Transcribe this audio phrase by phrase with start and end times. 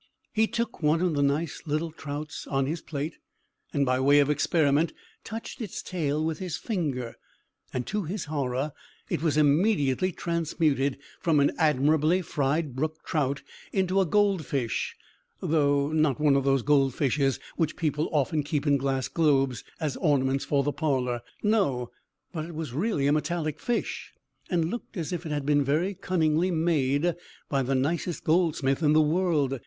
[0.33, 3.19] He took one of the nice little trouts on his plate,
[3.71, 4.93] and, by way of experiment,
[5.23, 7.17] touched its tail with his finger.
[7.85, 8.71] To his horror,
[9.11, 14.95] it was immediately transmuted from an admirably fried brook trout into a gold fish,
[15.39, 19.97] though not one of those gold fishes which people often keep in glass globes, as
[19.97, 21.21] ornaments for the parlour.
[21.43, 21.91] No;
[22.33, 24.13] but it was really a metallic fish,
[24.49, 27.13] and looked as if it had been very cunningly made
[27.49, 29.59] by the nicest goldsmith in the world.